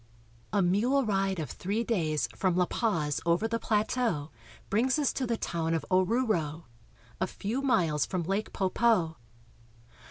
A 0.51 0.63
mule 0.63 1.05
ride 1.05 1.37
of 1.39 1.51
three 1.51 1.83
days 1.83 2.27
from 2.35 2.55
La 2.55 2.65
Paz 2.65 3.21
over 3.23 3.47
the 3.47 3.59
plateau 3.59 4.31
brings 4.67 4.97
us 4.97 5.13
to 5.13 5.27
the 5.27 5.37
town 5.37 5.75
of 5.75 5.85
Oruro 5.91 5.99
(o 6.11 6.27
roo'ro), 6.47 6.63
a 7.19 7.27
few 7.27 7.61
miles 7.61 8.07
from 8.07 8.23
Lake 8.23 8.51
Poopo. 8.51 9.17